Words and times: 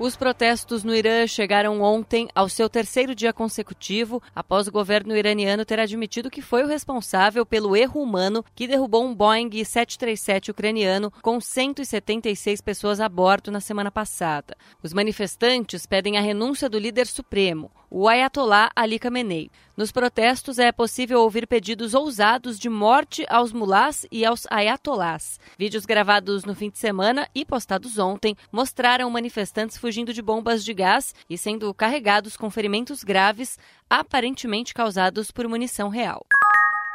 Os 0.00 0.16
protestos 0.16 0.82
no 0.82 0.94
Irã 0.94 1.26
chegaram 1.26 1.82
ontem 1.82 2.26
ao 2.34 2.48
seu 2.48 2.70
terceiro 2.70 3.14
dia 3.14 3.34
consecutivo, 3.34 4.22
após 4.34 4.66
o 4.66 4.72
governo 4.72 5.14
iraniano 5.14 5.62
ter 5.62 5.78
admitido 5.78 6.30
que 6.30 6.40
foi 6.40 6.64
o 6.64 6.66
responsável 6.66 7.44
pelo 7.44 7.76
erro 7.76 8.00
humano 8.00 8.42
que 8.54 8.66
derrubou 8.66 9.04
um 9.04 9.14
Boeing 9.14 9.50
737 9.62 10.52
ucraniano 10.52 11.12
com 11.20 11.38
176 11.38 12.62
pessoas 12.62 12.98
a 12.98 13.10
bordo 13.10 13.50
na 13.50 13.60
semana 13.60 13.90
passada. 13.90 14.56
Os 14.82 14.94
manifestantes 14.94 15.84
pedem 15.84 16.16
a 16.16 16.22
renúncia 16.22 16.66
do 16.66 16.78
líder 16.78 17.06
supremo, 17.06 17.70
o 17.90 18.08
Ayatollah 18.08 18.70
Ali 18.74 18.98
Khamenei. 18.98 19.50
Nos 19.80 19.90
protestos 19.90 20.58
é 20.58 20.70
possível 20.70 21.22
ouvir 21.22 21.46
pedidos 21.46 21.94
ousados 21.94 22.58
de 22.58 22.68
morte 22.68 23.24
aos 23.30 23.50
mulás 23.50 24.04
e 24.12 24.26
aos 24.26 24.46
ayatollahs. 24.50 25.40
Vídeos 25.58 25.86
gravados 25.86 26.44
no 26.44 26.54
fim 26.54 26.68
de 26.68 26.76
semana 26.76 27.26
e 27.34 27.46
postados 27.46 27.96
ontem 27.96 28.36
mostraram 28.52 29.08
manifestantes 29.08 29.78
fugindo 29.78 30.12
de 30.12 30.20
bombas 30.20 30.62
de 30.62 30.74
gás 30.74 31.14
e 31.30 31.38
sendo 31.38 31.72
carregados 31.72 32.36
com 32.36 32.50
ferimentos 32.50 33.02
graves, 33.02 33.58
aparentemente 33.88 34.74
causados 34.74 35.30
por 35.30 35.48
munição 35.48 35.88
real. 35.88 36.26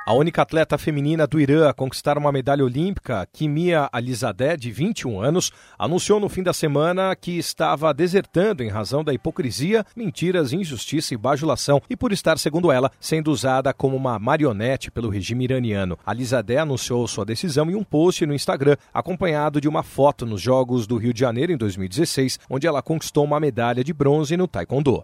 A 0.08 0.14
única 0.14 0.44
atleta 0.44 0.78
feminina 0.78 1.26
do 1.26 1.40
Irã 1.40 1.68
a 1.68 1.74
conquistar 1.74 2.16
uma 2.16 2.32
medalha 2.32 2.64
olímpica, 2.64 3.28
Kimia 3.34 3.90
Alizadeh, 3.92 4.56
de 4.56 4.72
21 4.72 5.20
anos, 5.20 5.52
anunciou 5.80 6.20
no 6.20 6.30
fim 6.30 6.44
da 6.44 6.54
semana 6.54 7.16
que 7.16 7.40
estava 7.40 7.92
desertando 7.92 8.62
em 8.62 8.70
razão 8.70 9.04
da 9.04 9.12
hipocrisia, 9.12 9.84
mentiras, 9.96 10.54
injustiça 10.54 11.16
e 11.16 11.18
bajulação 11.18 11.82
e 11.90 11.98
por 11.98 12.12
estar, 12.12 12.38
segundo 12.38 12.72
ela, 12.72 12.92
sendo 13.00 13.32
usada 13.32 13.74
como 13.74 13.98
uma 13.98 14.20
marionete 14.20 14.92
pelo 14.92 15.10
regime 15.10 15.46
iraniano. 15.46 15.98
Alizadeh 16.06 16.60
anunciou 16.60 17.08
sua 17.08 17.26
decisão 17.26 17.72
em 17.72 17.76
um 17.76 17.84
post 17.84 18.28
no 18.28 18.36
Instagram, 18.36 18.78
acompanhado 18.94 19.60
de 19.60 19.68
uma 19.68 19.82
foto 19.82 20.24
nos 20.24 20.40
Jogos 20.40 20.86
do 20.86 20.98
Rio 20.98 21.16
de 21.16 21.22
Janeiro 21.22 21.52
em 21.52 21.58
2016, 21.58 22.42
onde 22.48 22.68
ela 22.68 22.84
conquistou 22.84 23.24
uma 23.24 23.40
medalha 23.40 23.84
de 23.84 23.92
bronze 23.92 24.38
no 24.38 24.48
Taekwondo. 24.48 25.02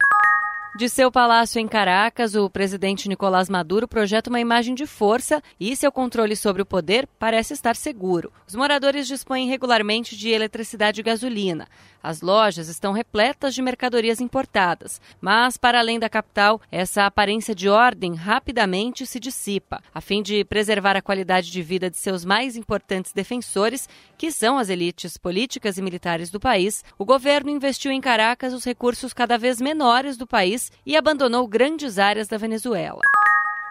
De 0.73 0.87
seu 0.87 1.11
palácio 1.11 1.59
em 1.59 1.67
Caracas, 1.67 2.33
o 2.33 2.49
presidente 2.49 3.09
Nicolás 3.09 3.49
Maduro 3.49 3.89
projeta 3.89 4.29
uma 4.29 4.39
imagem 4.39 4.73
de 4.73 4.87
força 4.87 5.43
e 5.59 5.75
seu 5.75 5.91
controle 5.91 6.33
sobre 6.33 6.61
o 6.61 6.65
poder 6.65 7.09
parece 7.19 7.53
estar 7.53 7.75
seguro. 7.75 8.31
Os 8.47 8.55
moradores 8.55 9.05
dispõem 9.05 9.49
regularmente 9.49 10.15
de 10.15 10.29
eletricidade 10.29 11.01
e 11.01 11.03
gasolina. 11.03 11.67
As 12.01 12.21
lojas 12.21 12.69
estão 12.69 12.93
repletas 12.93 13.53
de 13.53 13.61
mercadorias 13.61 14.21
importadas, 14.21 14.99
mas 15.19 15.57
para 15.57 15.77
além 15.77 15.99
da 15.99 16.09
capital, 16.09 16.59
essa 16.71 17.05
aparência 17.05 17.53
de 17.53 17.69
ordem 17.69 18.15
rapidamente 18.15 19.05
se 19.05 19.19
dissipa, 19.19 19.83
a 19.93 19.99
fim 19.99 20.23
de 20.23 20.43
preservar 20.45 20.95
a 20.95 21.01
qualidade 21.01 21.51
de 21.51 21.61
vida 21.61 21.91
de 21.91 21.97
seus 21.97 22.25
mais 22.25 22.55
importantes 22.55 23.11
defensores, 23.13 23.87
que 24.17 24.31
são 24.31 24.57
as 24.57 24.69
elites 24.69 25.17
políticas 25.17 25.77
e 25.77 25.81
militares 25.81 26.31
do 26.31 26.39
país. 26.39 26.83
O 26.97 27.05
governo 27.05 27.51
investiu 27.51 27.91
em 27.91 28.01
Caracas 28.01 28.53
os 28.53 28.63
recursos 28.63 29.13
cada 29.13 29.37
vez 29.37 29.61
menores 29.61 30.17
do 30.17 30.25
país 30.25 30.60
país 30.61 30.71
e 30.85 30.95
abandonou 30.95 31.47
grandes 31.47 31.97
áreas 31.97 32.27
da 32.27 32.37
Venezuela. 32.37 32.99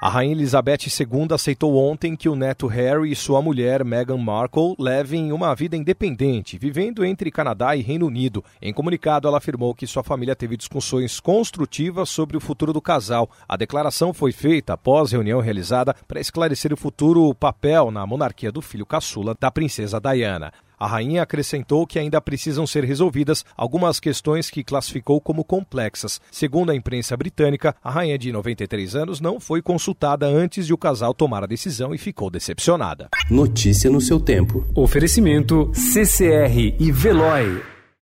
A 0.03 0.09
Rainha 0.09 0.33
Elizabeth 0.33 0.79
II 0.87 1.29
aceitou 1.31 1.77
ontem 1.77 2.17
que 2.17 2.27
o 2.27 2.35
neto 2.35 2.67
Harry 2.67 3.13
e 3.13 3.15
sua 3.15 3.43
mulher 3.43 3.85
Meghan 3.85 4.17
Markle 4.17 4.75
levem 4.79 5.31
uma 5.31 5.55
vida 5.55 5.77
independente, 5.77 6.57
vivendo 6.57 7.05
entre 7.05 7.31
Canadá 7.31 7.77
e 7.77 7.83
Reino 7.83 8.07
Unido. 8.07 8.43
Em 8.63 8.73
comunicado, 8.73 9.29
ela 9.29 9.37
afirmou 9.37 9.75
que 9.75 9.87
sua 9.87 10.03
família 10.03 10.35
teve 10.35 10.57
discussões 10.57 11.21
construtivas 11.21 12.09
sobre 12.09 12.35
o 12.35 12.41
futuro 12.41 12.73
do 12.73 12.81
casal. 12.81 13.29
A 13.47 13.59
declaração 13.59 14.15
foi 14.15 14.33
feita 14.33 14.73
após 14.73 15.13
reunião 15.13 15.39
realizada 15.39 15.95
para 16.09 16.19
esclarecer 16.19 16.73
o 16.73 16.79
futuro 16.79 17.35
papel 17.35 17.91
na 17.91 18.07
monarquia 18.07 18.51
do 18.51 18.63
filho 18.63 18.87
caçula 18.87 19.37
da 19.39 19.51
princesa 19.51 20.01
Diana. 20.01 20.51
A 20.81 20.87
rainha 20.87 21.23
acrescentou 21.23 21.87
que 21.87 21.99
ainda 21.99 22.23
precisam 22.23 22.67
ser 22.67 22.85
resolvidas 22.85 23.45
algumas 23.55 24.01
questões 24.01 24.49
que 24.49 24.65
classificou 24.65 25.21
como 25.21 25.45
complexas. 25.45 26.19
Segundo 26.31 26.71
a 26.71 26.75
imprensa 26.75 27.15
britânica, 27.19 27.77
a 27.85 27.91
rainha 27.91 28.17
de 28.17 28.33
93 28.33 28.97
anos 28.97 29.21
não 29.21 29.39
foi 29.39 29.61
consultada 29.61 30.27
antes 30.27 30.67
de 30.67 30.73
o 30.73 30.79
casal 30.79 31.13
tomar 31.13 31.45
a 31.45 31.47
decisão 31.47 31.95
e 31.95 31.99
ficou 31.99 32.31
decepcionada. 32.31 33.11
Notícia 33.31 33.91
no 33.91 34.01
seu 34.01 34.19
tempo. 34.19 34.67
Oferecimento 34.75 35.71
CCR 35.75 36.75
e 36.81 36.91
Veloy. 36.91 37.80